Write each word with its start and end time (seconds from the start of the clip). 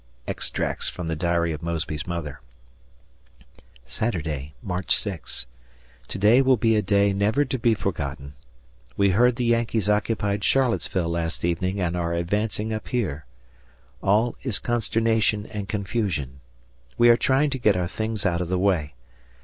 [Extracts 0.27 0.89
from 0.89 1.09
the 1.09 1.15
diary 1.15 1.51
of 1.51 1.61
Mosby's 1.61 2.07
mother] 2.07 2.41
Saturday, 3.85 4.55
March 4.63 4.95
6. 4.97 5.45
To 6.07 6.17
day 6.17 6.41
will 6.41 6.57
be 6.57 6.75
a 6.75 6.81
day 6.81 7.13
never 7.13 7.45
to 7.45 7.59
be 7.59 7.75
forgotten. 7.75 8.33
We 8.97 9.11
heard 9.11 9.35
the 9.35 9.45
Yankees 9.45 9.87
occupied 9.87 10.43
Charlottesville 10.43 11.09
last 11.11 11.45
evening 11.45 11.79
and 11.79 11.95
are 11.95 12.13
advancing 12.15 12.73
up 12.73 12.87
here. 12.87 13.25
All 14.01 14.35
is 14.41 14.57
consternation 14.57 15.45
and 15.45 15.69
confusion. 15.69 16.39
We 16.97 17.09
are 17.09 17.15
trying 17.15 17.51
to 17.51 17.59
get 17.59 17.77
our 17.77 17.87
things 17.87 18.25
out 18.25 18.41
of 18.41 18.49
the 18.49 18.57
way. 18.57 18.95